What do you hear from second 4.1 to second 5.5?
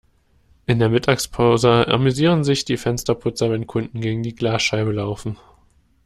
die Glasscheibe laufen.